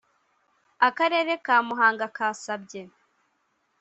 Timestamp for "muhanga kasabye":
1.67-2.81